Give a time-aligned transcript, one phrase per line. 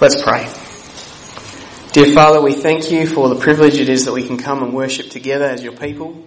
[0.00, 0.44] Let's pray.
[1.90, 4.72] Dear Father, we thank you for the privilege it is that we can come and
[4.72, 6.24] worship together as your people.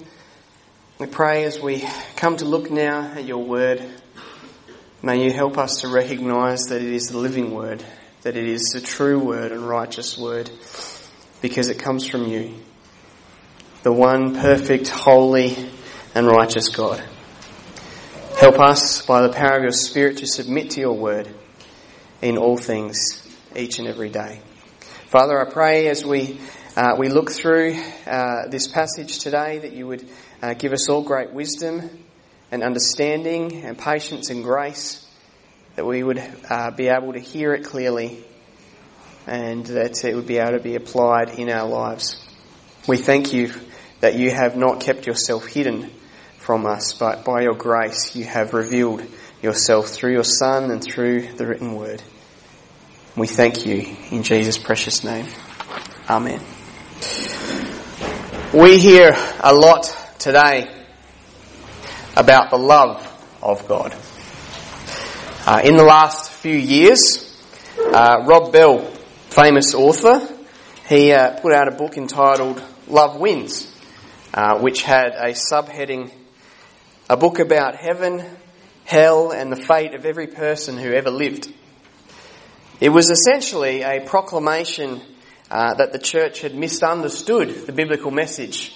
[0.99, 1.87] We pray as we
[2.17, 3.81] come to look now at your word,
[5.01, 7.81] may you help us to recognize that it is the living word,
[8.23, 10.51] that it is the true word and righteous word,
[11.41, 12.55] because it comes from you,
[13.83, 15.55] the one perfect, holy,
[16.13, 17.01] and righteous God.
[18.37, 21.33] Help us by the power of your Spirit to submit to your word
[22.21, 23.20] in all things
[23.55, 24.41] each and every day.
[25.07, 26.39] Father, I pray as we
[26.75, 27.75] uh, we look through
[28.07, 30.07] uh, this passage today that you would
[30.41, 31.89] uh, give us all great wisdom
[32.49, 35.05] and understanding and patience and grace,
[35.75, 38.23] that we would uh, be able to hear it clearly
[39.27, 42.25] and that it would be able to be applied in our lives.
[42.87, 43.53] We thank you
[43.99, 45.91] that you have not kept yourself hidden
[46.37, 49.05] from us, but by your grace you have revealed
[49.41, 52.01] yourself through your Son and through the written word.
[53.17, 55.25] We thank you in Jesus' precious name.
[56.09, 56.39] Amen.
[58.53, 60.73] We hear a lot today
[62.15, 63.05] about the love
[63.41, 63.93] of God.
[65.45, 67.37] Uh, in the last few years,
[67.77, 68.79] uh, Rob Bell,
[69.29, 70.25] famous author,
[70.87, 73.69] he uh, put out a book entitled Love Wins,
[74.33, 76.13] uh, which had a subheading,
[77.09, 78.23] a book about heaven,
[78.85, 81.53] hell, and the fate of every person who ever lived.
[82.81, 85.01] It was essentially a proclamation
[85.51, 88.75] uh, that the church had misunderstood the biblical message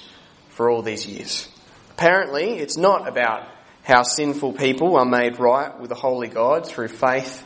[0.49, 1.49] for all these years.
[1.89, 3.49] Apparently, it's not about
[3.81, 7.43] how sinful people are made right with a holy God through faith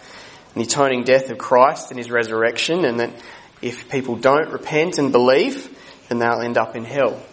[0.54, 3.14] in the atoning death of Christ and his resurrection, and that
[3.62, 5.74] if people don't repent and believe,
[6.10, 7.24] then they'll end up in hell.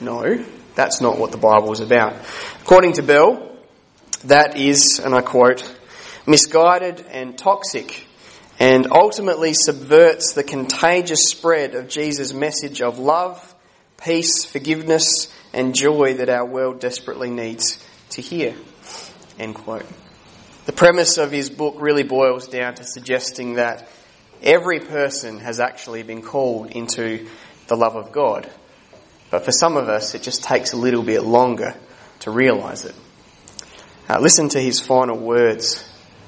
[0.00, 0.44] No,
[0.76, 2.14] that's not what the Bible is about.
[2.62, 3.50] According to Bell,
[4.26, 5.68] that is, and I quote,
[6.24, 8.06] misguided and toxic
[8.60, 13.54] and ultimately subverts the contagious spread of Jesus' message of love,
[13.96, 18.54] peace, forgiveness, and joy that our world desperately needs to hear.
[19.38, 19.86] End quote.
[20.66, 23.88] The premise of his book really boils down to suggesting that
[24.42, 27.26] every person has actually been called into
[27.66, 28.48] the love of God.
[29.30, 31.74] But for some of us, it just takes a little bit longer
[32.20, 32.94] to realize it.
[34.06, 35.82] Uh, listen to his final words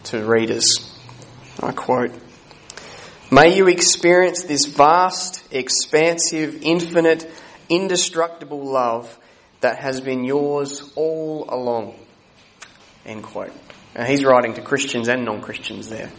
[0.04, 0.91] to readers.
[1.60, 2.12] I quote,
[3.30, 7.30] May you experience this vast, expansive, infinite,
[7.68, 9.18] indestructible love
[9.60, 11.94] that has been yours all along.
[13.06, 13.52] End quote.
[13.94, 16.10] Now he's writing to Christians and non-Christians there.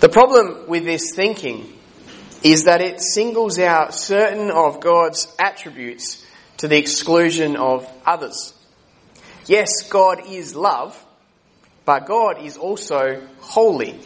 [0.00, 1.72] The problem with this thinking
[2.42, 6.24] is that it singles out certain of God's attributes
[6.58, 8.54] to the exclusion of others.
[9.46, 11.02] Yes, God is love,
[11.84, 13.98] but God is also holy.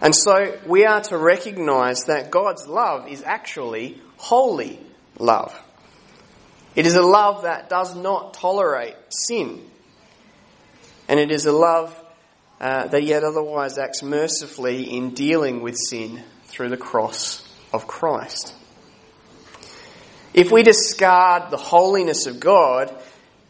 [0.00, 4.78] And so we are to recognize that God's love is actually holy
[5.18, 5.58] love.
[6.74, 9.62] It is a love that does not tolerate sin.
[11.08, 11.94] And it is a love
[12.60, 18.54] uh, that yet otherwise acts mercifully in dealing with sin through the cross of Christ.
[20.32, 22.94] If we discard the holiness of God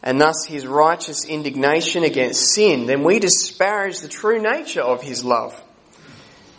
[0.05, 5.25] and thus his righteous indignation against sin, then we disparage the true nature of his
[5.25, 5.59] love.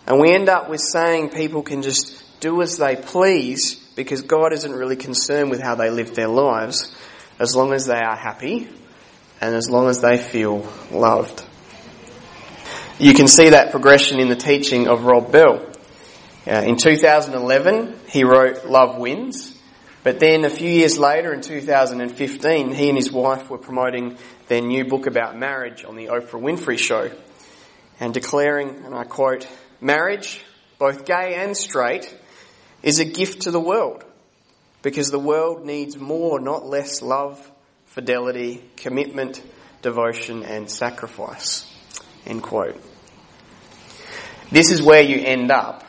[0.07, 4.53] And we end up with saying people can just do as they please because God
[4.53, 6.95] isn't really concerned with how they live their lives
[7.39, 8.69] as long as they are happy
[9.41, 11.45] and as long as they feel loved.
[12.99, 15.71] You can see that progression in the teaching of Rob Bell.
[16.47, 19.56] Uh, in 2011, he wrote Love Wins.
[20.07, 24.61] But then a few years later, in 2015, he and his wife were promoting their
[24.61, 27.11] new book about marriage on the Oprah Winfrey Show
[27.99, 29.49] and declaring, and I quote,
[29.81, 30.45] marriage,
[30.79, 32.17] both gay and straight,
[32.85, 34.05] is a gift to the world
[34.81, 37.51] because the world needs more, not less love,
[37.87, 39.43] fidelity, commitment,
[39.83, 41.69] devotion, and sacrifice.
[42.25, 42.81] End quote.
[44.53, 45.83] This is where you end up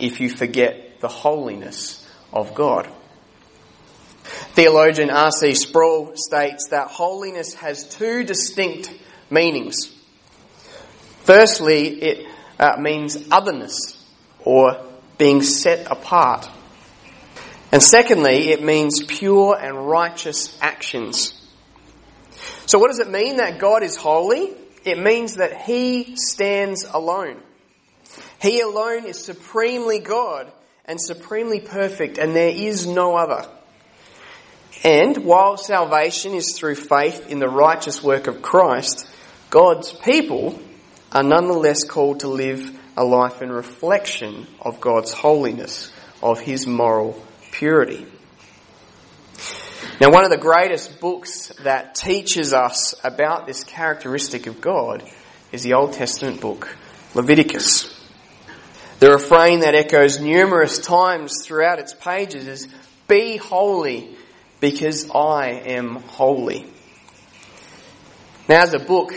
[0.00, 2.92] if you forget the holiness of God.
[4.54, 5.54] Theologian R.C.
[5.54, 8.92] Sproul states that holiness has two distinct
[9.30, 9.92] meanings.
[11.24, 12.26] Firstly, it
[12.58, 13.98] uh, means otherness
[14.44, 14.84] or
[15.18, 16.48] being set apart.
[17.70, 21.32] And secondly, it means pure and righteous actions.
[22.66, 24.52] So what does it mean that God is holy?
[24.84, 27.40] It means that He stands alone.
[28.40, 30.50] He alone is supremely God
[30.84, 33.48] and supremely perfect and there is no other.
[34.84, 39.08] And while salvation is through faith in the righteous work of Christ,
[39.48, 40.58] God's people
[41.12, 47.20] are nonetheless called to live a life in reflection of God's holiness, of His moral
[47.52, 48.06] purity.
[50.00, 55.04] Now, one of the greatest books that teaches us about this characteristic of God
[55.52, 56.76] is the Old Testament book,
[57.14, 57.88] Leviticus.
[58.98, 62.68] The refrain that echoes numerous times throughout its pages is,
[63.06, 64.16] Be holy
[64.62, 66.64] because I am holy.
[68.48, 69.12] Now, as a book,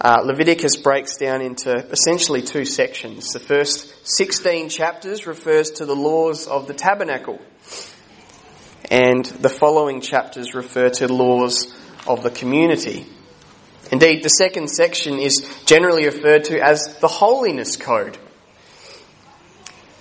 [0.00, 3.28] uh, Leviticus breaks down into essentially two sections.
[3.34, 7.38] The first 16 chapters refers to the laws of the tabernacle,
[8.90, 11.76] and the following chapters refer to laws
[12.06, 13.04] of the community.
[13.92, 18.16] Indeed, the second section is generally referred to as the holiness code.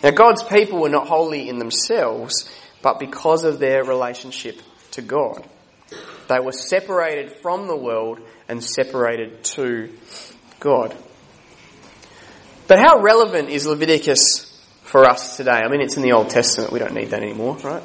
[0.01, 2.49] Now, God's people were not holy in themselves,
[2.81, 4.61] but because of their relationship
[4.95, 5.47] to God.
[6.27, 9.91] They were separated from the world and separated to
[10.59, 10.95] God.
[12.67, 14.51] But how relevant is Leviticus
[14.83, 15.51] for us today?
[15.51, 16.71] I mean, it's in the Old Testament.
[16.71, 17.83] We don't need that anymore, right?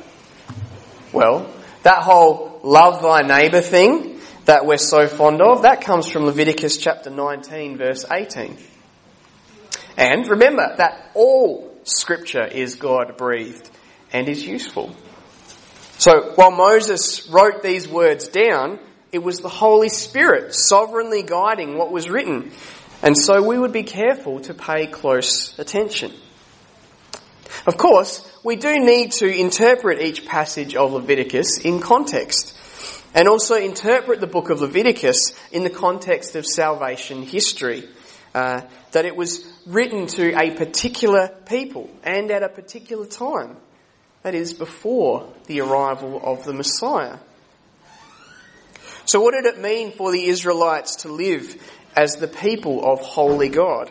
[1.13, 1.53] Well,
[1.83, 6.79] that whole love thy neighbour thing that we're so fond of, that comes from Leviticus
[6.79, 8.57] chapter 19 verse 18.
[9.97, 13.69] And remember that all scripture is God breathed
[14.13, 14.95] and is useful.
[16.01, 18.79] So while Moses wrote these words down,
[19.13, 22.53] it was the Holy Spirit sovereignly guiding what was written.
[23.03, 26.15] And so we would be careful to pay close attention.
[27.67, 32.57] Of course, we do need to interpret each passage of Leviticus in context
[33.13, 37.87] and also interpret the book of Leviticus in the context of salvation history.
[38.35, 38.63] Uh,
[38.93, 43.59] that it was written to a particular people and at a particular time.
[44.23, 47.19] That is, before the arrival of the Messiah.
[49.07, 51.61] So, what did it mean for the Israelites to live
[51.97, 53.91] as the people of holy God?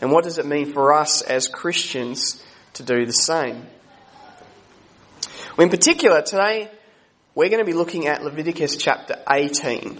[0.00, 2.42] And what does it mean for us as Christians
[2.74, 3.66] to do the same?
[5.58, 6.70] In particular, today
[7.34, 9.98] we're going to be looking at Leviticus chapter 18,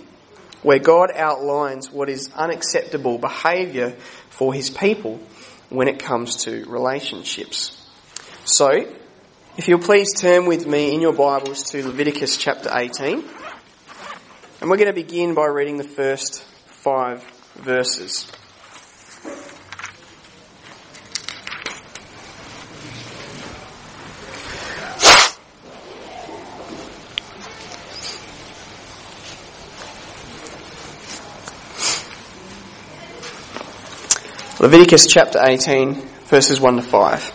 [0.62, 3.96] where God outlines what is unacceptable behaviour
[4.28, 5.18] for his people
[5.70, 7.80] when it comes to relationships.
[8.44, 8.94] So,
[9.56, 13.24] if you'll please turn with me in your Bibles to Leviticus chapter 18.
[14.60, 17.22] And we're going to begin by reading the first five
[17.54, 18.30] verses.
[34.58, 35.94] Leviticus chapter 18,
[36.26, 37.33] verses 1 to 5.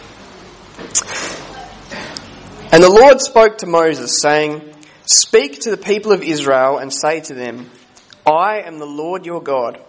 [2.71, 4.61] And the Lord spoke to Moses, saying,
[5.03, 7.67] Speak to the people of Israel and say to them,
[8.27, 9.83] I am the Lord your God.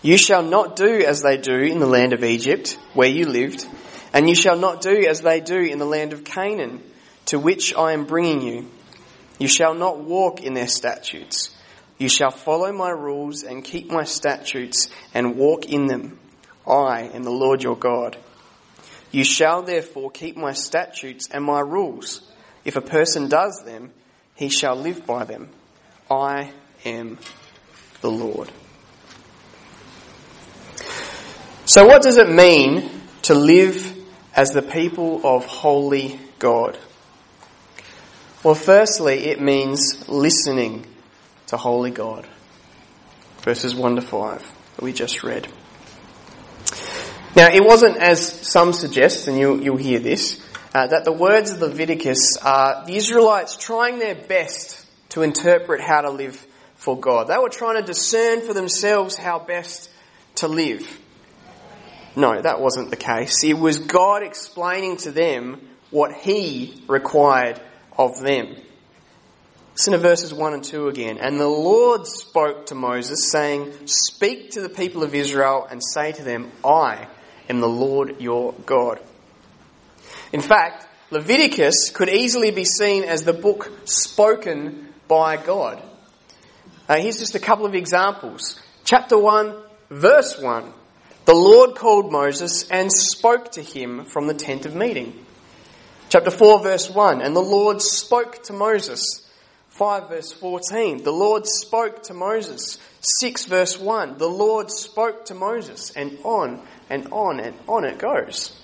[0.00, 3.66] You shall not do as they do in the land of Egypt, where you lived,
[4.14, 6.82] and you shall not do as they do in the land of Canaan,
[7.26, 8.70] to which I am bringing you.
[9.38, 11.54] You shall not walk in their statutes.
[11.98, 16.18] You shall follow my rules and keep my statutes and walk in them.
[16.66, 18.16] I am the Lord your God.
[19.12, 22.22] You shall therefore keep my statutes and my rules.
[22.64, 23.92] If a person does them,
[24.34, 25.50] he shall live by them.
[26.10, 26.50] I
[26.84, 27.18] am
[28.00, 28.50] the Lord.
[31.66, 32.90] So, what does it mean
[33.22, 33.96] to live
[34.34, 36.78] as the people of holy God?
[38.42, 40.86] Well, firstly, it means listening
[41.48, 42.26] to holy God.
[43.42, 45.46] Verses 1 to 5 that we just read.
[47.34, 50.38] Now, it wasn't as some suggest, and you'll, you'll hear this,
[50.74, 56.02] uh, that the words of Leviticus are the Israelites trying their best to interpret how
[56.02, 57.28] to live for God.
[57.28, 59.90] They were trying to discern for themselves how best
[60.36, 61.00] to live.
[62.16, 63.42] No, that wasn't the case.
[63.44, 67.58] It was God explaining to them what He required
[67.96, 68.56] of them.
[69.72, 71.16] Listen to verses 1 and 2 again.
[71.16, 76.12] And the Lord spoke to Moses, saying, Speak to the people of Israel and say
[76.12, 77.06] to them, I
[77.48, 79.00] am the Lord your God.
[80.32, 85.82] In fact, Leviticus could easily be seen as the book spoken by God.
[86.88, 88.58] Uh, here's just a couple of examples.
[88.84, 89.54] Chapter 1,
[89.90, 90.72] verse 1.
[91.24, 95.24] The Lord called Moses and spoke to him from the tent of meeting.
[96.08, 97.22] Chapter 4, verse 1.
[97.22, 99.00] And the Lord spoke to Moses.
[99.82, 101.02] 5, verse 14.
[101.02, 102.78] The Lord spoke to Moses.
[103.00, 104.16] 6, verse 1.
[104.16, 105.90] The Lord spoke to Moses.
[105.90, 108.56] And on and on and on it goes.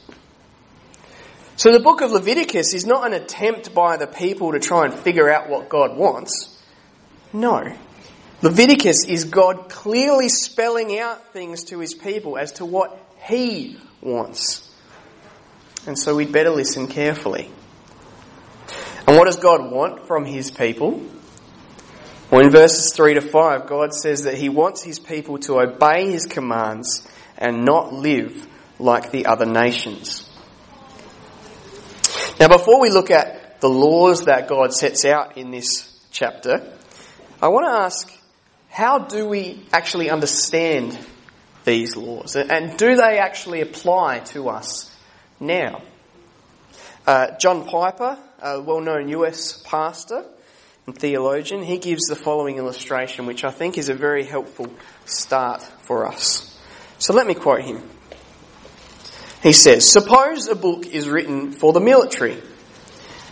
[1.56, 4.94] So the book of Leviticus is not an attempt by the people to try and
[4.94, 6.56] figure out what God wants.
[7.32, 7.76] No.
[8.40, 12.96] Leviticus is God clearly spelling out things to his people as to what
[13.26, 14.72] He wants.
[15.84, 17.50] And so we'd better listen carefully.
[19.08, 21.02] And what does God want from His people?
[22.30, 26.12] Well, in verses 3 to 5, God says that He wants His people to obey
[26.12, 28.46] His commands and not live
[28.78, 30.28] like the other nations.
[32.38, 36.70] Now, before we look at the laws that God sets out in this chapter,
[37.40, 38.12] I want to ask
[38.68, 40.98] how do we actually understand
[41.64, 42.36] these laws?
[42.36, 44.94] And do they actually apply to us
[45.40, 45.80] now?
[47.06, 50.25] Uh, John Piper, a well known US pastor,
[50.87, 54.68] and theologian, he gives the following illustration, which I think is a very helpful
[55.04, 56.59] start for us.
[56.99, 57.83] So let me quote him.
[59.42, 62.38] He says, Suppose a book is written for the military.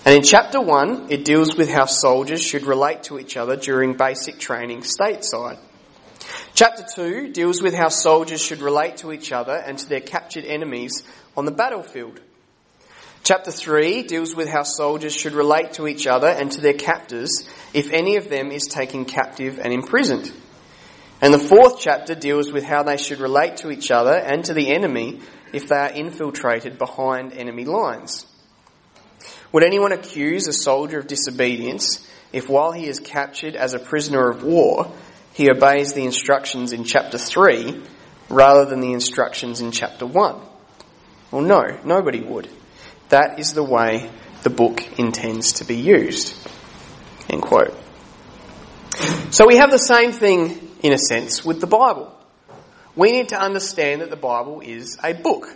[0.05, 3.95] And in chapter 1, it deals with how soldiers should relate to each other during
[3.97, 5.59] basic training stateside.
[6.55, 10.45] Chapter 2 deals with how soldiers should relate to each other and to their captured
[10.45, 11.03] enemies
[11.37, 12.21] on the battlefield.
[13.27, 17.43] Chapter 3 deals with how soldiers should relate to each other and to their captors
[17.75, 20.33] if any of them is taken captive and imprisoned.
[21.21, 24.55] And the fourth chapter deals with how they should relate to each other and to
[24.55, 28.25] the enemy if they are infiltrated behind enemy lines.
[29.51, 34.31] Would anyone accuse a soldier of disobedience if while he is captured as a prisoner
[34.31, 34.93] of war,
[35.33, 37.83] he obeys the instructions in chapter 3
[38.29, 40.41] rather than the instructions in chapter 1?
[41.33, 42.49] Well, no, nobody would.
[43.09, 44.11] That is the way
[44.43, 46.35] the book intends to be used.
[47.29, 47.77] End quote.
[49.31, 52.13] So we have the same thing, in a sense, with the Bible.
[52.95, 55.55] We need to understand that the Bible is a book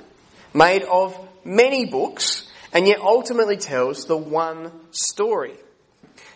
[0.52, 5.54] made of many books and yet ultimately tells the one story.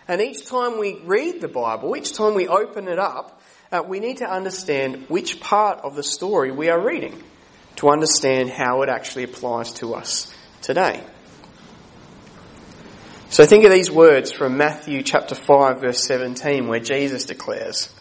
[0.08, 3.40] And each time we read the Bible, each time we open it up,
[3.70, 7.22] uh, we need to understand which part of the story we are reading
[7.76, 10.32] to understand how it actually applies to us
[10.64, 11.04] today.
[13.28, 17.92] So think of these words from Matthew chapter 5 verse 17 where Jesus declares,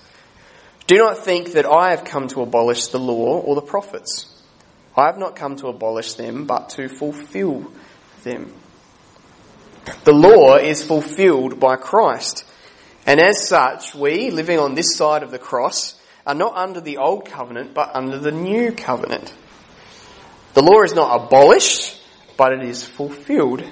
[0.87, 4.29] Do not think that I have come to abolish the law or the prophets.
[4.95, 7.69] I have not come to abolish them, but to fulfill
[8.23, 8.53] them.
[10.05, 12.45] The law is fulfilled by Christ.
[13.05, 16.97] And as such, we, living on this side of the cross, are not under the
[16.97, 19.33] old covenant, but under the new covenant.
[20.53, 21.99] The law is not abolished,
[22.37, 23.63] but it is fulfilled.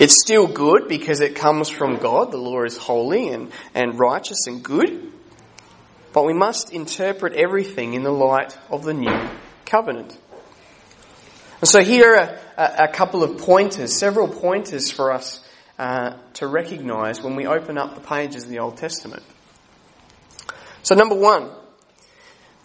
[0.00, 2.32] It's still good because it comes from God.
[2.32, 5.12] The law is holy and, and righteous and good.
[6.12, 9.30] But we must interpret everything in the light of the new
[9.64, 10.16] covenant.
[11.60, 15.40] And so here are a, a couple of pointers, several pointers for us
[15.78, 19.22] uh, to recognize when we open up the pages of the Old Testament.
[20.82, 21.50] So number one,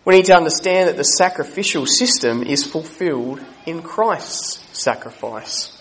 [0.06, 5.76] we need to understand that the sacrificial system is fulfilled in Christ's sacrifice.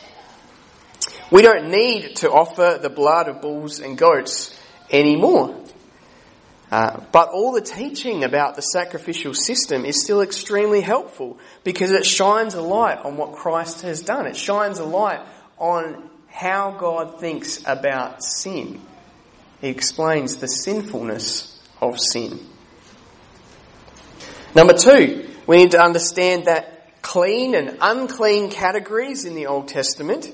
[1.31, 4.59] We don't need to offer the blood of bulls and goats
[4.90, 5.62] anymore.
[6.71, 12.05] Uh, but all the teaching about the sacrificial system is still extremely helpful because it
[12.05, 14.26] shines a light on what Christ has done.
[14.26, 15.21] It shines a light
[15.59, 18.81] on how God thinks about sin.
[19.61, 22.38] He explains the sinfulness of sin.
[24.55, 30.31] Number two, we need to understand that clean and unclean categories in the Old Testament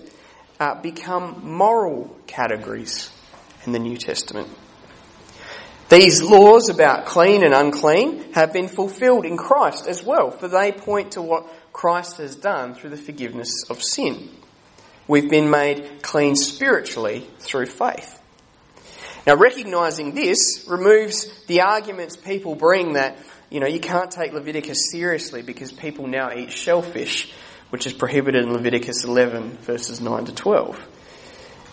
[0.61, 3.11] uh, become moral categories
[3.67, 4.49] in the New Testament.
[5.91, 10.73] These laws about clean and unclean have been fulfilled in Christ as well, for they
[10.73, 14.31] point to what Christ has done through the forgiveness of sin.
[15.07, 18.21] We've been made clean spiritually through faith.
[19.27, 23.19] Now, recognizing this removes the arguments people bring that,
[23.55, 27.33] you know, you can't take Leviticus seriously because people now eat shellfish
[27.71, 30.89] which is prohibited in Leviticus 11, verses 9 to 12.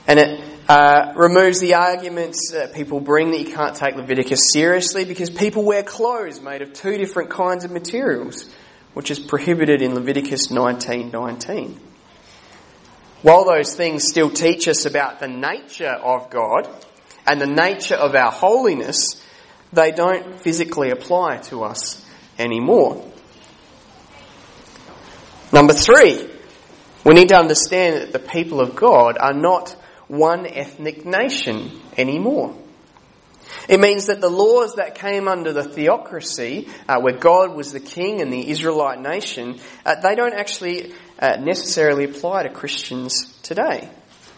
[0.07, 5.05] And it uh, removes the arguments that people bring that you can't take Leviticus seriously
[5.05, 8.47] because people wear clothes made of two different kinds of materials,
[8.93, 11.79] which is prohibited in Leviticus 19:19.
[13.21, 16.67] While those things still teach us about the nature of God
[17.27, 19.21] and the nature of our holiness,
[19.73, 22.05] they don't physically apply to us
[22.37, 23.05] anymore.
[25.53, 26.29] Number three,
[27.03, 29.75] we need to understand that the people of God are not
[30.07, 32.55] one ethnic nation anymore.
[33.67, 37.79] It means that the laws that came under the theocracy, uh, where God was the
[37.79, 43.89] king and the Israelite nation, uh, they don't actually uh, necessarily apply to Christians today.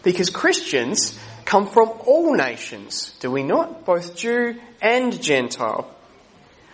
[0.04, 3.86] Because Christians come from all nations, do we not?
[3.86, 5.90] Both Jew and Gentile.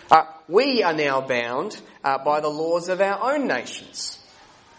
[0.10, 4.18] Uh, we are now bound uh, by the laws of our own nations.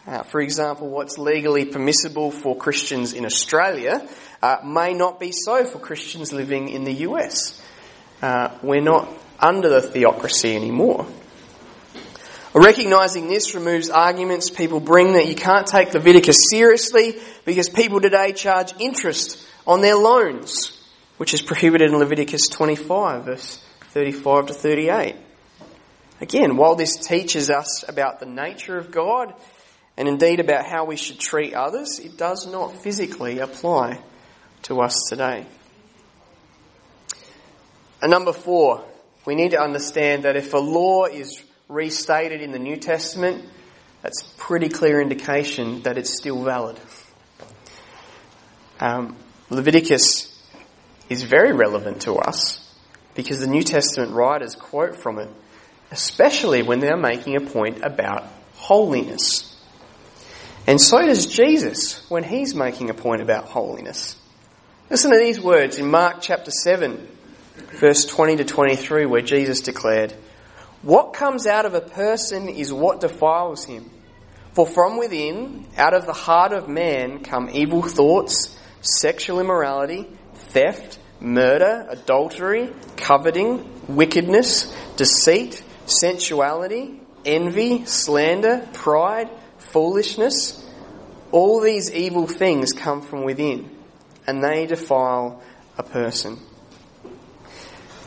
[0.06, 4.08] Uh, for example, what's legally permissible for Christians in Australia
[4.42, 7.62] uh, may not be so for Christians living in the US.
[8.22, 11.06] Uh, we're not under the theocracy anymore.
[12.52, 18.32] Recognizing this removes arguments people bring that you can't take Leviticus seriously because people today
[18.32, 20.76] charge interest on their loans,
[21.16, 25.14] which is prohibited in Leviticus 25, verse 35 to 38.
[26.20, 29.32] Again, while this teaches us about the nature of God
[29.96, 34.02] and indeed about how we should treat others, it does not physically apply
[34.62, 35.46] to us today.
[38.02, 38.84] And number four,
[39.24, 43.44] we need to understand that if a law is restated in the New Testament,
[44.02, 46.76] that's a pretty clear indication that it's still valid.
[48.80, 49.16] Um,
[49.50, 50.28] Leviticus
[51.08, 52.66] is very relevant to us
[53.14, 55.28] because the New Testament writers quote from it,
[55.90, 59.46] especially when they're making a point about holiness.
[60.66, 64.16] And so does Jesus when he's making a point about holiness.
[64.88, 67.08] Listen to these words in Mark chapter 7,
[67.72, 70.14] verse 20 to 23, where Jesus declared,
[70.82, 73.90] what comes out of a person is what defiles him.
[74.52, 80.98] For from within, out of the heart of man, come evil thoughts, sexual immorality, theft,
[81.20, 90.66] murder, adultery, coveting, wickedness, deceit, sensuality, envy, slander, pride, foolishness.
[91.32, 93.70] All these evil things come from within,
[94.26, 95.42] and they defile
[95.78, 96.38] a person.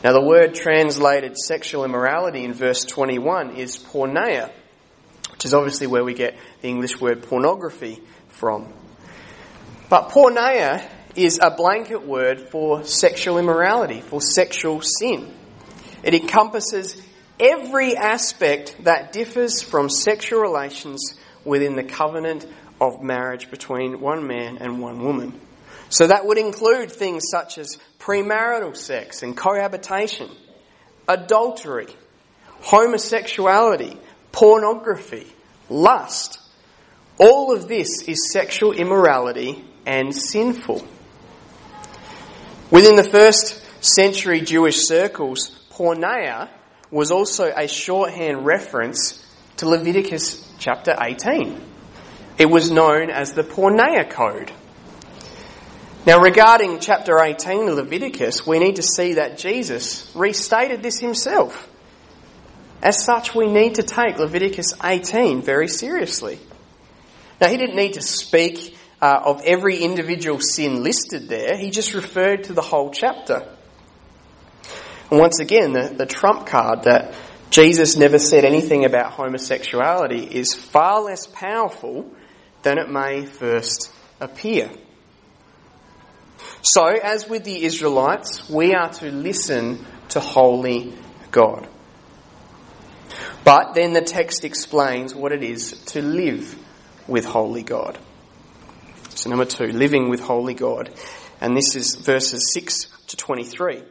[0.02, 4.52] Now, the word translated sexual immorality in verse 21 is porneia,
[5.32, 8.70] which is obviously where we get the English word pornography from.
[9.88, 10.82] But porneia
[11.14, 15.32] is a blanket word for sexual immorality, for sexual sin.
[16.02, 17.00] It encompasses
[17.38, 21.14] every aspect that differs from sexual relations
[21.44, 22.46] within the covenant
[22.80, 25.40] of marriage between one man and one woman.
[25.90, 30.30] So that would include things such as premarital sex and cohabitation,
[31.06, 31.88] adultery,
[32.62, 33.98] homosexuality,
[34.32, 35.26] pornography,
[35.68, 36.40] lust.
[37.18, 40.86] All of this is sexual immorality and sinful.
[42.70, 46.48] Within the first century Jewish circles, porneia
[46.90, 49.24] was also a shorthand reference
[49.56, 51.60] to Leviticus chapter 18.
[52.38, 54.50] It was known as the Porneia Code.
[56.06, 61.68] Now, regarding chapter 18 of Leviticus, we need to see that Jesus restated this himself.
[62.82, 66.38] As such, we need to take Leviticus 18 very seriously.
[67.40, 68.73] Now, he didn't need to speak
[69.04, 73.46] uh, of every individual sin listed there, he just referred to the whole chapter.
[75.10, 77.14] And once again, the, the trump card that
[77.50, 82.10] Jesus never said anything about homosexuality is far less powerful
[82.62, 84.70] than it may first appear.
[86.62, 90.94] So, as with the Israelites, we are to listen to holy
[91.30, 91.68] God.
[93.44, 96.56] But then the text explains what it is to live
[97.06, 97.98] with holy God.
[99.26, 100.90] Number two, living with holy God.
[101.40, 103.82] And this is verses 6 to 23.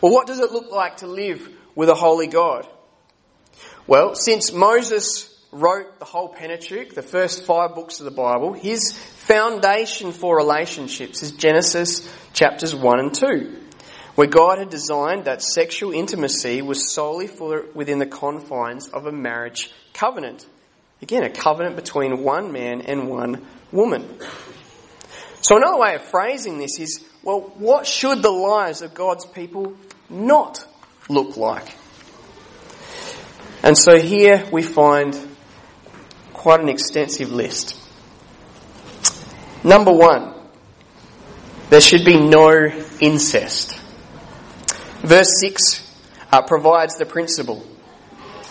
[0.00, 2.66] Well, what does it look like to live with a holy God?
[3.86, 8.92] Well, since Moses wrote the whole Pentateuch, the first five books of the Bible, his
[8.92, 13.56] foundation for relationships is Genesis chapters 1 and 2,
[14.14, 19.12] where God had designed that sexual intimacy was solely for within the confines of a
[19.12, 20.46] marriage covenant.
[21.00, 24.18] Again, a covenant between one man and one woman.
[25.40, 29.76] So another way of phrasing this is, well, what should the lives of God's people
[30.10, 30.64] not
[31.08, 31.74] look like?
[33.62, 35.16] And so here we find
[36.32, 37.76] quite an extensive list.
[39.64, 40.34] Number one,
[41.70, 43.78] there should be no incest.
[45.02, 45.84] Verse 6
[46.32, 47.64] uh, provides the principle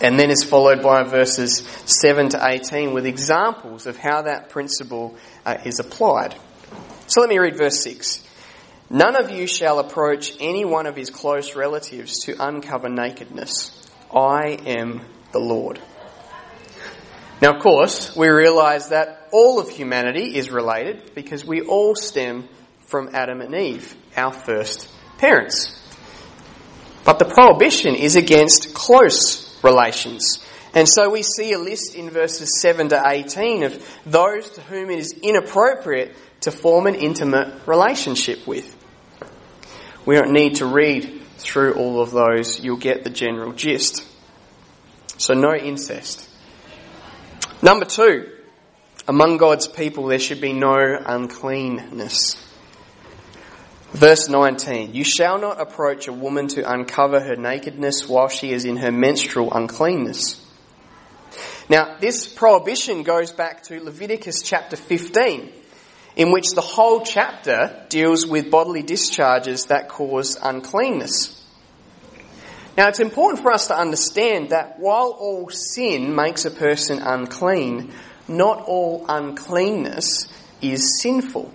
[0.02, 5.16] and then is followed by verses 7 to 18 with examples of how that principle
[5.46, 6.36] uh, is applied.
[7.08, 8.24] So let me read verse 6.
[8.90, 13.90] None of you shall approach any one of his close relatives to uncover nakedness.
[14.14, 15.02] I am
[15.34, 15.80] the Lord.
[17.42, 22.48] Now, of course, we realize that all of humanity is related because we all stem
[22.88, 25.74] from Adam and Eve, our first parents.
[27.04, 30.44] But the prohibition is against close relations.
[30.74, 34.90] And so we see a list in verses 7 to 18 of those to whom
[34.90, 38.76] it is inappropriate to form an intimate relationship with.
[40.06, 44.04] We don't need to read through all of those, you'll get the general gist.
[45.18, 46.28] So no incest.
[47.62, 48.32] Number two,
[49.08, 52.36] among God's people there should be no uncleanness.
[53.98, 58.64] Verse 19, You shall not approach a woman to uncover her nakedness while she is
[58.64, 60.40] in her menstrual uncleanness.
[61.68, 65.52] Now, this prohibition goes back to Leviticus chapter 15,
[66.16, 71.44] in which the whole chapter deals with bodily discharges that cause uncleanness.
[72.78, 77.92] Now, it's important for us to understand that while all sin makes a person unclean,
[78.28, 80.28] not all uncleanness
[80.62, 81.52] is sinful.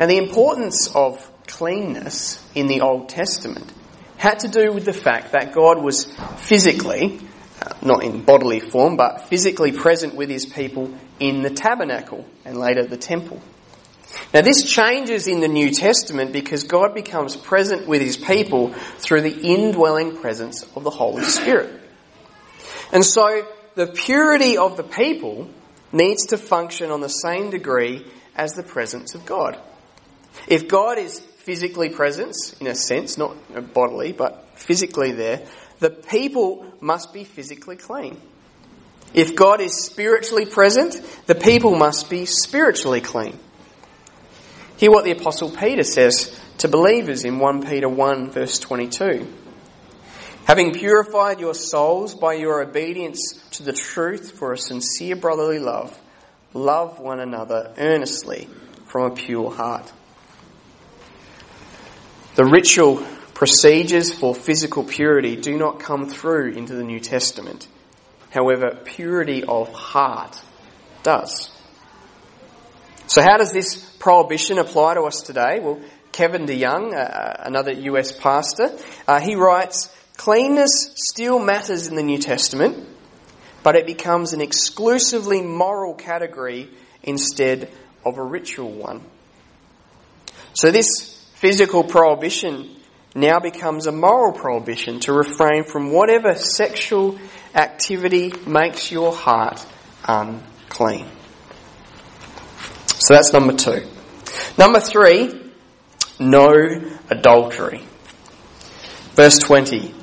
[0.00, 3.70] Now, the importance of cleanness in the Old Testament
[4.16, 7.20] had to do with the fact that God was physically,
[7.60, 12.56] uh, not in bodily form, but physically present with his people in the tabernacle and
[12.56, 13.42] later the temple.
[14.32, 19.20] Now, this changes in the New Testament because God becomes present with his people through
[19.20, 21.78] the indwelling presence of the Holy Spirit.
[22.90, 25.50] And so, the purity of the people
[25.92, 29.60] needs to function on the same degree as the presence of God.
[30.46, 33.36] If God is physically present, in a sense, not
[33.72, 35.46] bodily, but physically there,
[35.78, 38.20] the people must be physically clean.
[39.12, 43.38] If God is spiritually present, the people must be spiritually clean.
[44.76, 49.26] Hear what the Apostle Peter says to believers in 1 Peter 1, verse 22.
[50.44, 55.98] Having purified your souls by your obedience to the truth for a sincere brotherly love,
[56.54, 58.48] love one another earnestly
[58.86, 59.92] from a pure heart.
[62.40, 67.68] The ritual procedures for physical purity do not come through into the New Testament.
[68.30, 70.40] However, purity of heart
[71.02, 71.50] does.
[73.08, 75.60] So how does this prohibition apply to us today?
[75.60, 75.80] Well,
[76.12, 78.74] Kevin DeYoung, uh, another US pastor,
[79.06, 82.88] uh, he writes, cleanness still matters in the New Testament,
[83.62, 86.70] but it becomes an exclusively moral category
[87.02, 87.70] instead
[88.02, 89.02] of a ritual one.
[90.54, 92.68] So this Physical prohibition
[93.14, 97.18] now becomes a moral prohibition to refrain from whatever sexual
[97.54, 99.64] activity makes your heart
[100.06, 101.06] unclean.
[102.88, 103.86] So that's number two.
[104.58, 105.50] Number three,
[106.18, 106.52] no
[107.08, 107.84] adultery.
[109.14, 109.94] Verse 20.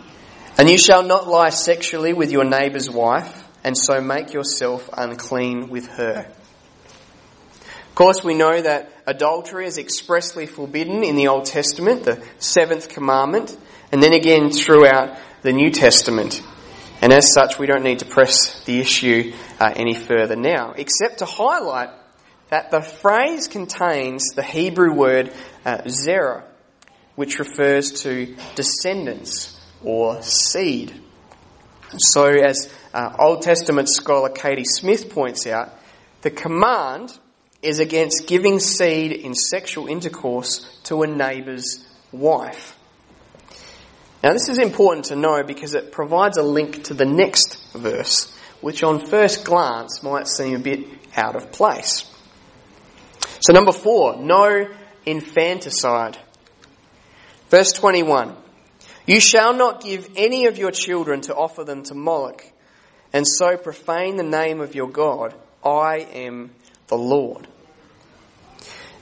[0.58, 5.70] And you shall not lie sexually with your neighbour's wife, and so make yourself unclean
[5.70, 6.32] with her
[7.90, 12.90] Of course, we know that adultery is expressly forbidden in the Old Testament, the seventh
[12.90, 13.58] commandment,
[13.92, 16.44] and then again throughout the New Testament.
[17.02, 21.20] And as such, we don't need to press the issue uh, any further now, except
[21.20, 21.90] to highlight
[22.50, 25.34] that the phrase contains the Hebrew word
[25.66, 26.44] uh, zera,
[27.16, 30.94] which refers to descendants or seed.
[31.98, 35.70] So, as uh, Old Testament scholar Katie Smith points out,
[36.24, 37.18] the command
[37.62, 42.78] is against giving seed in sexual intercourse to a neighbour's wife.
[44.24, 48.36] Now, this is important to know because it provides a link to the next verse,
[48.62, 52.12] which on first glance might seem a bit out of place.
[53.40, 54.68] So, number four, no
[55.06, 56.18] infanticide.
[57.50, 58.36] Verse 21
[59.06, 62.44] You shall not give any of your children to offer them to Moloch,
[63.14, 65.34] and so profane the name of your God.
[65.64, 66.52] I am
[66.88, 67.48] the Lord.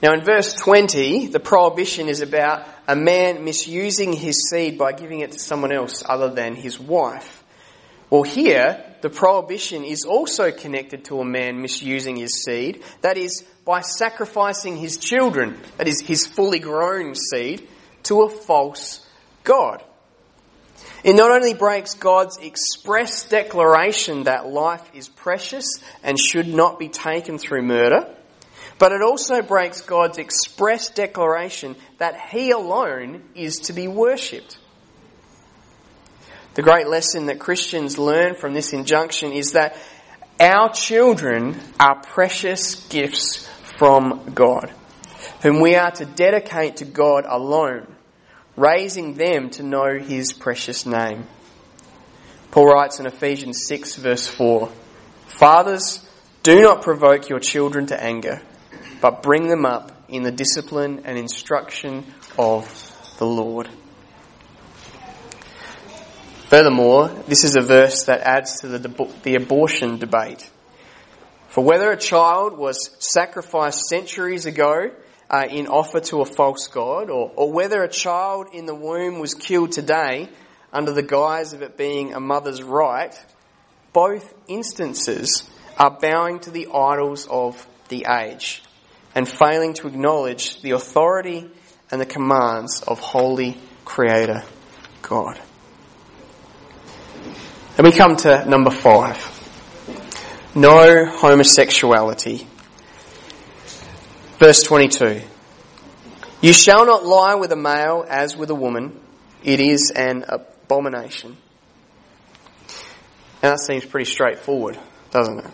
[0.01, 5.21] Now, in verse 20, the prohibition is about a man misusing his seed by giving
[5.21, 7.43] it to someone else other than his wife.
[8.09, 13.43] Well, here, the prohibition is also connected to a man misusing his seed, that is,
[13.65, 17.67] by sacrificing his children, that is, his fully grown seed,
[18.03, 19.07] to a false
[19.43, 19.83] God.
[21.03, 25.65] It not only breaks God's express declaration that life is precious
[26.03, 28.07] and should not be taken through murder,
[28.77, 34.57] but it also breaks God's express declaration that He alone is to be worshipped.
[36.55, 39.77] The great lesson that Christians learn from this injunction is that
[40.39, 44.73] our children are precious gifts from God,
[45.41, 47.94] whom we are to dedicate to God alone
[48.55, 51.25] raising them to know his precious name.
[52.51, 54.69] Paul writes in Ephesians 6 verse 4,
[55.27, 56.07] Fathers,
[56.43, 58.41] do not provoke your children to anger,
[59.01, 62.05] but bring them up in the discipline and instruction
[62.37, 63.69] of the Lord.
[66.47, 70.49] Furthermore, this is a verse that adds to the, the abortion debate.
[71.49, 74.91] For whether a child was sacrificed centuries ago
[75.29, 79.19] uh, in offer to a false god, or, or whether a child in the womb
[79.19, 80.29] was killed today
[80.71, 83.15] under the guise of it being a mother's right,
[83.93, 88.61] both instances are bowing to the idols of the age
[89.15, 91.49] and failing to acknowledge the authority
[91.89, 94.43] and the commands of holy creator
[95.01, 95.39] God.
[97.77, 99.17] And we come to number five.
[100.55, 102.47] No homosexuality.
[104.37, 105.21] Verse 22.
[106.41, 108.99] You shall not lie with a male as with a woman.
[109.43, 111.37] It is an abomination.
[113.41, 114.77] And that seems pretty straightforward,
[115.11, 115.51] doesn't it?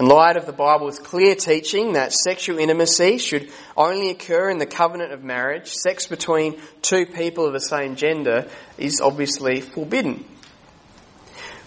[0.00, 4.66] In light of the Bible's clear teaching that sexual intimacy should only occur in the
[4.66, 10.24] covenant of marriage, sex between two people of the same gender is obviously forbidden.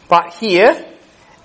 [0.10, 0.86] But here,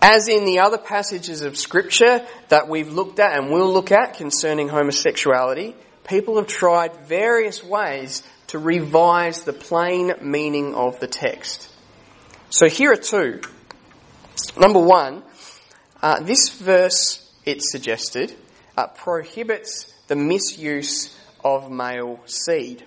[0.02, 4.14] as in the other passages of scripture that we've looked at and will look at
[4.14, 11.70] concerning homosexuality, people have tried various ways to revise the plain meaning of the text.
[12.50, 13.40] So here are two.
[14.58, 15.22] Number one,
[16.02, 18.34] uh, this verse, it's suggested,
[18.76, 22.84] uh, prohibits the misuse of male seed.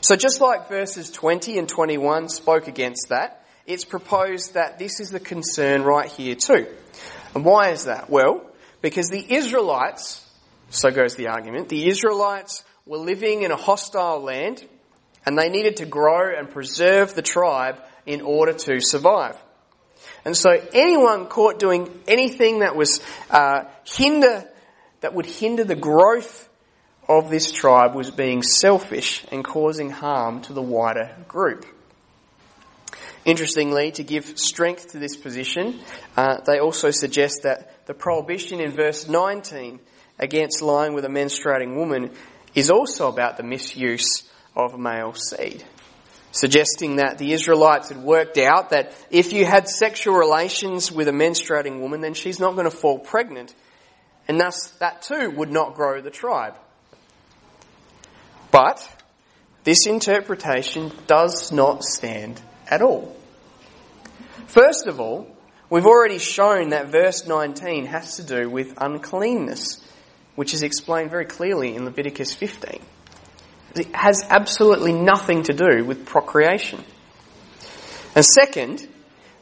[0.00, 5.10] So just like verses 20 and 21 spoke against that, it's proposed that this is
[5.10, 6.66] the concern right here too.
[7.34, 8.08] And why is that?
[8.08, 8.44] Well,
[8.80, 10.26] because the Israelites,
[10.70, 14.64] so goes the argument, the Israelites were living in a hostile land
[15.26, 19.36] and they needed to grow and preserve the tribe in order to survive.
[20.24, 24.48] And so anyone caught doing anything that was uh, hinder
[25.00, 26.48] that would hinder the growth
[27.06, 31.66] of this tribe was being selfish and causing harm to the wider group.
[33.24, 35.80] Interestingly, to give strength to this position,
[36.16, 39.80] uh, they also suggest that the prohibition in verse 19
[40.18, 42.10] against lying with a menstruating woman
[42.54, 45.64] is also about the misuse of male seed
[46.30, 51.12] suggesting that the Israelites had worked out that if you had sexual relations with a
[51.12, 53.54] menstruating woman, then she's not going to fall pregnant,
[54.26, 56.54] and thus that too would not grow the tribe.
[58.50, 58.86] But
[59.64, 63.16] this interpretation does not stand at all.
[64.46, 65.26] First of all,
[65.70, 69.82] we've already shown that verse 19 has to do with uncleanness,
[70.36, 72.80] which is explained very clearly in Leviticus 15.
[73.74, 76.82] It has absolutely nothing to do with procreation.
[78.14, 78.88] And second,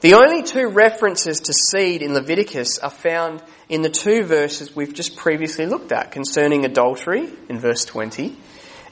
[0.01, 4.93] the only two references to seed in Leviticus are found in the two verses we've
[4.93, 8.37] just previously looked at concerning adultery in verse 20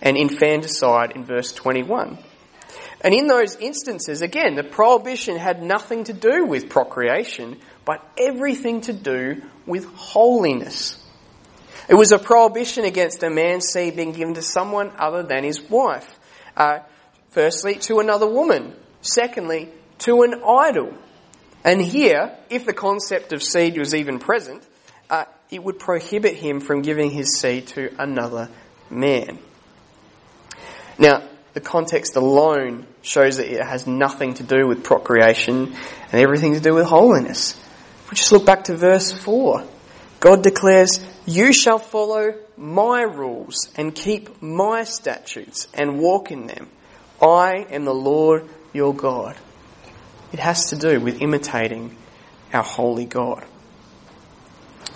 [0.01, 2.19] and infanticide in verse 21.
[3.05, 8.81] And in those instances, again, the prohibition had nothing to do with procreation, but everything
[8.83, 10.99] to do with holiness.
[11.87, 15.61] It was a prohibition against a man's seed being given to someone other than his
[15.69, 16.19] wife.
[16.57, 16.79] Uh,
[17.29, 18.75] firstly, to another woman.
[19.03, 20.95] Secondly, to an idol.
[21.63, 24.67] And here, if the concept of seed was even present,
[25.11, 28.49] uh, it would prohibit him from giving his seed to another
[28.89, 29.39] man.
[30.99, 35.75] Now, the context alone shows that it has nothing to do with procreation
[36.13, 37.59] and everything to do with holiness.
[38.11, 39.65] We just look back to verse 4,
[40.21, 46.69] God declares, You shall follow my rules and keep my statutes and walk in them.
[47.21, 49.37] I am the Lord your God.
[50.33, 51.97] It has to do with imitating
[52.53, 53.45] our holy God.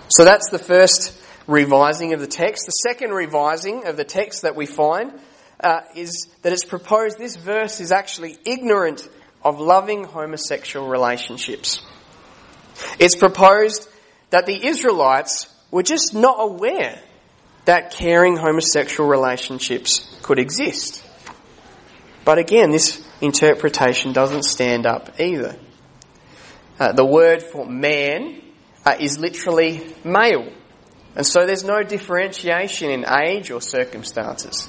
[0.09, 1.15] So that's the first
[1.47, 2.67] revising of the text.
[2.67, 5.13] The second revising of the text that we find
[5.61, 9.09] uh, is that it's proposed this verse is actually ignorant
[9.43, 11.83] of loving homosexual relationships.
[12.99, 13.89] It's proposed
[14.31, 17.01] that the Israelites were just not aware
[17.65, 21.05] that caring homosexual relationships could exist.
[22.25, 25.57] But again, this interpretation doesn't stand up either.
[26.79, 28.41] Uh, the word for man
[28.85, 30.53] uh, is literally male.
[31.17, 34.69] And so there's no differentiation in age or circumstances.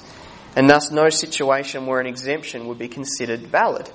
[0.60, 3.90] And thus no situation where an exemption would be considered valid.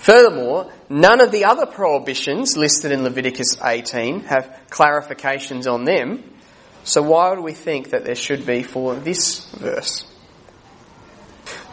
[0.00, 6.24] Furthermore, none of the other prohibitions listed in Leviticus 18 have clarifications on them,
[6.82, 10.04] so why would we think that there should be for this verse?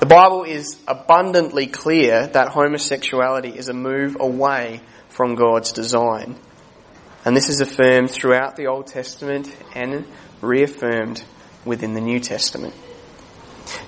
[0.02, 6.36] The Bible is abundantly clear that homosexuality is a move away from God's design.
[7.26, 10.06] And this is affirmed throughout the Old Testament and
[10.42, 11.24] reaffirmed
[11.66, 12.76] within the New Testament.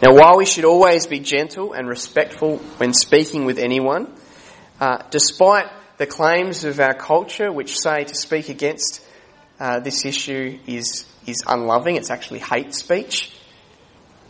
[0.01, 4.13] Now, while we should always be gentle and respectful when speaking with anyone,
[4.79, 5.67] uh, despite
[5.97, 9.05] the claims of our culture which say to speak against
[9.59, 13.31] uh, this issue is, is unloving, it's actually hate speech.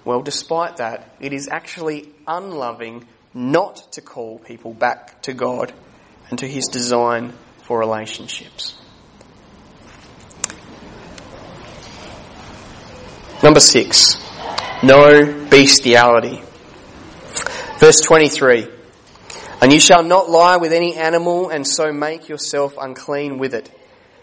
[0.03, 5.71] Well, despite that, it is actually unloving not to call people back to God
[6.29, 7.33] and to His design
[7.63, 8.77] for relationships.
[13.43, 14.17] Number six,
[14.83, 16.41] no bestiality.
[17.79, 18.67] Verse 23.
[19.61, 23.69] And you shall not lie with any animal and so make yourself unclean with it.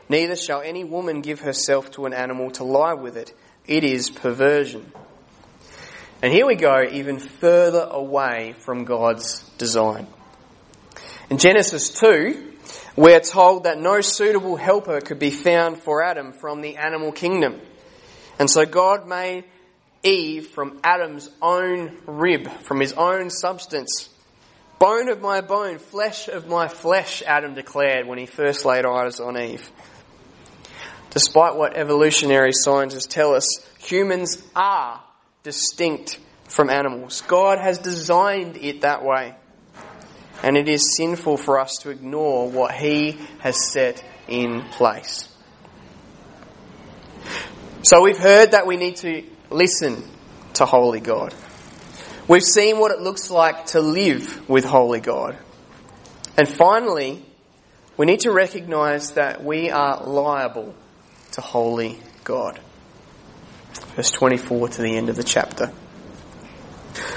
[0.08, 3.32] Neither shall any woman give herself to an animal to lie with it.
[3.66, 4.90] It is perversion.
[6.22, 10.08] And here we go even further away from God's design.
[11.30, 12.54] In Genesis 2,
[12.96, 17.60] we're told that no suitable helper could be found for Adam from the animal kingdom.
[18.40, 19.44] And so God made
[20.02, 24.08] Eve from Adam's own rib, from his own substance.
[24.78, 29.18] Bone of my bone, flesh of my flesh, Adam declared when he first laid eyes
[29.18, 29.70] on Eve.
[31.10, 33.46] Despite what evolutionary scientists tell us,
[33.78, 35.02] humans are
[35.42, 37.22] distinct from animals.
[37.22, 39.34] God has designed it that way.
[40.42, 45.28] And it is sinful for us to ignore what He has set in place.
[47.82, 50.02] So we've heard that we need to listen
[50.54, 51.34] to Holy God.
[52.26, 55.38] We've seen what it looks like to live with Holy God.
[56.36, 57.24] And finally,
[57.96, 60.74] we need to recognize that we are liable
[61.32, 62.60] to Holy God.
[63.96, 65.72] Verse 24 to the end of the chapter.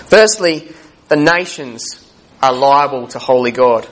[0.08, 0.72] Firstly,
[1.08, 3.88] the nations are liable to Holy God.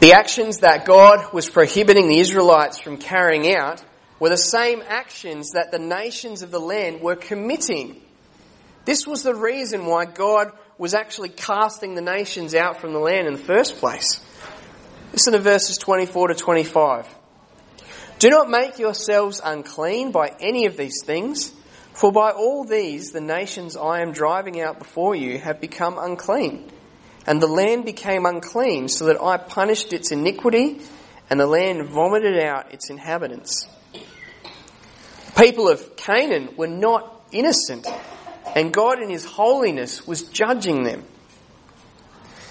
[0.00, 3.82] The actions that God was prohibiting the Israelites from carrying out
[4.20, 8.00] were the same actions that the nations of the land were committing.
[8.84, 13.26] This was the reason why God was actually casting the nations out from the land
[13.26, 14.20] in the first place.
[15.12, 17.08] Listen to verses 24 to 25.
[18.18, 21.52] Do not make yourselves unclean by any of these things,
[21.92, 26.70] for by all these the nations I am driving out before you have become unclean.
[27.26, 30.80] And the land became unclean, so that I punished its iniquity,
[31.30, 33.68] and the land vomited out its inhabitants
[35.36, 37.86] people of Canaan were not innocent,
[38.54, 41.04] and God in His holiness was judging them.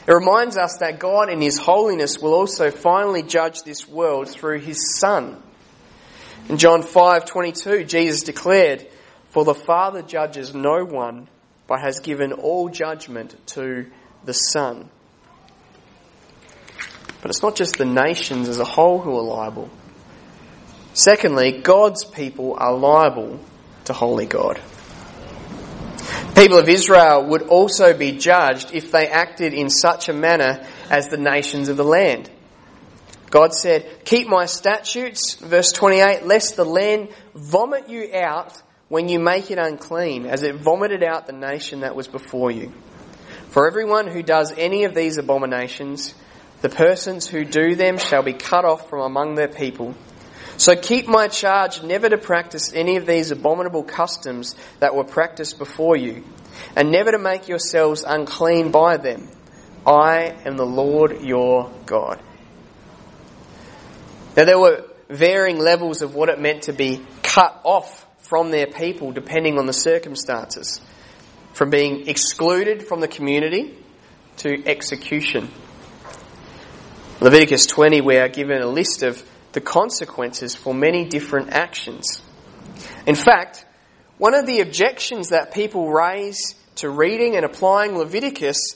[0.07, 4.59] It reminds us that God in His holiness will also finally judge this world through
[4.59, 5.41] His Son.
[6.47, 8.87] In John 5:22, Jesus declared,
[9.31, 11.27] "For the Father judges no one,
[11.67, 13.87] but has given all judgment to
[14.23, 14.89] the Son."
[17.21, 19.69] But it's not just the nations as a whole who are liable.
[20.97, 23.39] Secondly, God's people are liable
[23.86, 24.60] to holy God.
[26.33, 31.10] People of Israel would also be judged if they acted in such a manner as
[31.10, 32.31] the nations of the land.
[33.29, 39.19] God said, Keep my statutes, verse 28, lest the land vomit you out when you
[39.19, 42.73] make it unclean, as it vomited out the nation that was before you.
[43.49, 46.15] For everyone who does any of these abominations,
[46.63, 49.93] the persons who do them shall be cut off from among their people
[50.57, 55.57] so keep my charge never to practice any of these abominable customs that were practiced
[55.57, 56.23] before you,
[56.75, 59.29] and never to make yourselves unclean by them.
[59.85, 62.21] I am the Lord your God.
[64.35, 68.67] Now there were varying levels of what it meant to be cut off from their
[68.67, 70.81] people depending on the circumstances.
[71.53, 73.75] From being excluded from the community
[74.37, 75.49] to execution.
[77.19, 79.23] Leviticus 20 we are given a list of
[79.57, 82.21] the consequences for many different actions.
[83.07, 83.65] In fact,
[84.19, 88.75] one of the objections that people raise to reading and applying Leviticus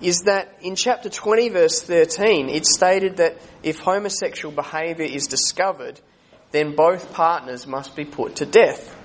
[0.00, 6.00] is that in chapter 20, verse 13, it's stated that if homosexual behaviour is discovered,
[6.52, 8.96] then both partners must be put to death.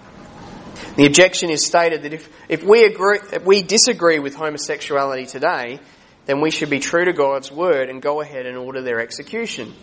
[0.95, 5.81] The objection is stated that if, if, we, agree, if we disagree with homosexuality today,
[6.27, 9.73] then we should be true to God's word and go ahead and order their execution.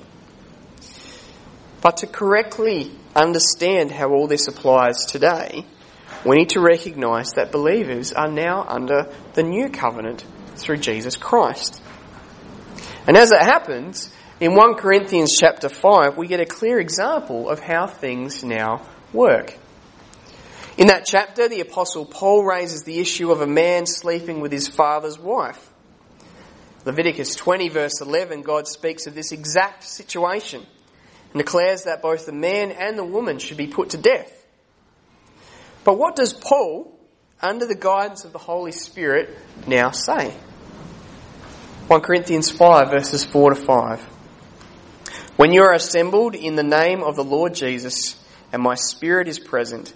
[1.86, 5.64] But to correctly understand how all this applies today,
[6.24, 10.24] we need to recognize that believers are now under the new covenant
[10.56, 11.80] through Jesus Christ.
[13.06, 17.60] And as it happens, in 1 Corinthians chapter 5, we get a clear example of
[17.60, 19.56] how things now work.
[20.76, 24.66] In that chapter, the apostle Paul raises the issue of a man sleeping with his
[24.66, 25.70] father's wife.
[26.84, 30.66] Leviticus 20 verse 11, God speaks of this exact situation
[31.36, 34.46] and declares that both the man and the woman should be put to death.
[35.84, 36.98] But what does Paul,
[37.42, 40.32] under the guidance of the Holy Spirit, now say?
[41.88, 44.00] 1 Corinthians 5 verses 4 to 5.
[45.36, 48.18] When you are assembled in the name of the Lord Jesus,
[48.50, 49.92] and my spirit is present,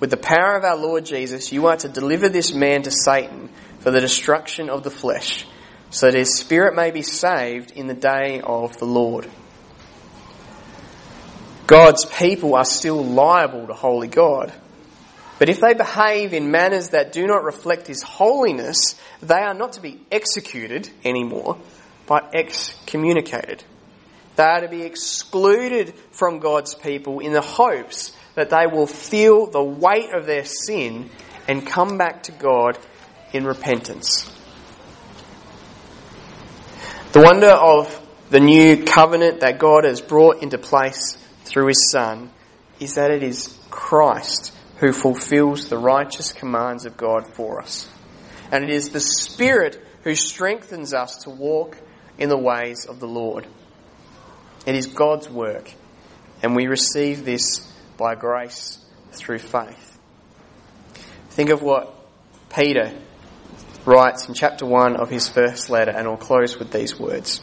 [0.00, 3.50] with the power of our Lord Jesus, you are to deliver this man to Satan
[3.78, 5.46] for the destruction of the flesh,
[5.90, 9.30] so that his spirit may be saved in the day of the Lord.
[11.66, 14.52] God's people are still liable to holy God.
[15.38, 19.74] But if they behave in manners that do not reflect His holiness, they are not
[19.74, 21.58] to be executed anymore,
[22.06, 23.64] but excommunicated.
[24.36, 29.46] They are to be excluded from God's people in the hopes that they will feel
[29.46, 31.10] the weight of their sin
[31.48, 32.78] and come back to God
[33.32, 34.30] in repentance.
[37.12, 38.00] The wonder of
[38.30, 41.18] the new covenant that God has brought into place
[41.52, 42.30] through His Son
[42.80, 47.88] is that it is Christ who fulfills the righteous commands of God for us.
[48.50, 51.76] And it is the Spirit who strengthens us to walk
[52.18, 53.46] in the ways of the Lord.
[54.64, 55.70] It is God's work,
[56.42, 58.78] and we receive this by grace
[59.12, 59.98] through faith.
[61.30, 61.94] Think of what
[62.54, 62.92] Peter
[63.84, 67.42] writes in chapter 1 of his first letter, and I'll close with these words.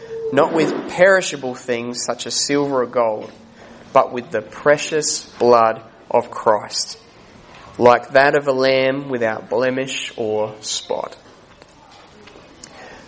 [0.31, 3.31] not with perishable things such as silver or gold,
[3.93, 6.97] but with the precious blood of Christ,
[7.77, 11.17] like that of a lamb without blemish or spot.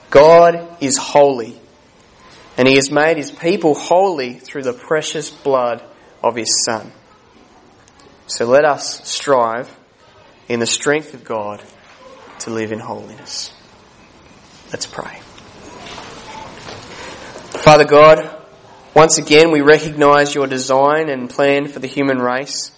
[0.10, 1.60] God is holy
[2.58, 5.84] and he has made his people holy through the precious blood
[6.22, 6.92] of his Son.
[8.28, 9.76] So let us strive
[10.48, 11.64] in the strength of God
[12.40, 13.54] to live in holiness.
[14.72, 15.23] Let's pray.
[17.64, 18.30] Father God,
[18.94, 22.78] once again we recognize your design and plan for the human race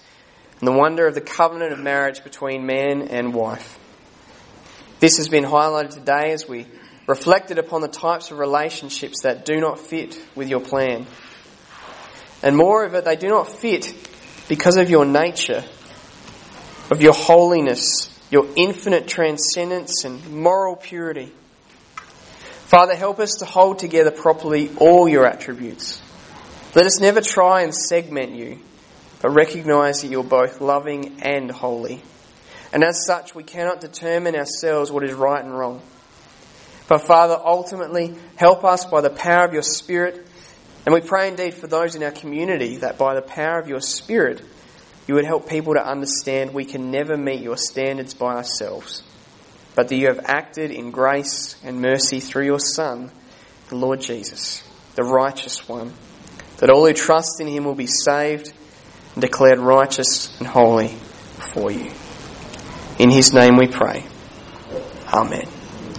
[0.60, 3.80] and the wonder of the covenant of marriage between man and wife.
[5.00, 6.68] This has been highlighted today as we
[7.08, 11.04] reflected upon the types of relationships that do not fit with your plan.
[12.44, 13.92] And moreover, they do not fit
[14.48, 15.64] because of your nature,
[16.92, 21.32] of your holiness, your infinite transcendence and moral purity.
[22.66, 26.02] Father, help us to hold together properly all your attributes.
[26.74, 28.58] Let us never try and segment you,
[29.22, 32.02] but recognize that you're both loving and holy.
[32.72, 35.80] And as such, we cannot determine ourselves what is right and wrong.
[36.88, 40.26] But Father, ultimately, help us by the power of your Spirit.
[40.84, 43.80] And we pray indeed for those in our community that by the power of your
[43.80, 44.42] Spirit,
[45.06, 49.04] you would help people to understand we can never meet your standards by ourselves,
[49.76, 53.12] but that you have acted in grace and mercy through your Son,
[53.68, 54.64] the Lord Jesus,
[54.96, 55.92] the righteous one,
[56.56, 58.52] that all who trust in him will be saved
[59.14, 61.92] and declared righteous and holy before you.
[62.98, 64.04] In his name we pray.
[65.12, 65.55] Amen.